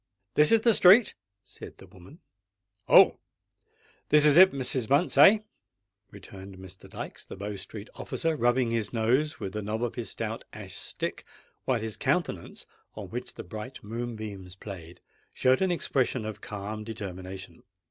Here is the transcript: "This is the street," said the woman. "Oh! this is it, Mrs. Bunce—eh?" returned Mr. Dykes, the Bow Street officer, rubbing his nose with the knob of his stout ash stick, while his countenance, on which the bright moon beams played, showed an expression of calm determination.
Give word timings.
"This 0.33 0.51
is 0.51 0.61
the 0.61 0.73
street," 0.73 1.13
said 1.43 1.77
the 1.77 1.85
woman. 1.85 2.21
"Oh! 2.89 3.19
this 4.09 4.25
is 4.25 4.35
it, 4.35 4.51
Mrs. 4.51 4.87
Bunce—eh?" 4.87 5.41
returned 6.09 6.57
Mr. 6.57 6.89
Dykes, 6.89 7.23
the 7.23 7.35
Bow 7.35 7.55
Street 7.55 7.87
officer, 7.93 8.35
rubbing 8.35 8.71
his 8.71 8.91
nose 8.91 9.39
with 9.39 9.53
the 9.53 9.61
knob 9.61 9.83
of 9.83 9.93
his 9.93 10.09
stout 10.09 10.43
ash 10.53 10.73
stick, 10.73 11.23
while 11.65 11.79
his 11.79 11.97
countenance, 11.97 12.65
on 12.95 13.09
which 13.11 13.35
the 13.35 13.43
bright 13.43 13.83
moon 13.83 14.15
beams 14.15 14.55
played, 14.55 15.01
showed 15.35 15.61
an 15.61 15.69
expression 15.71 16.25
of 16.25 16.41
calm 16.41 16.83
determination. 16.83 17.61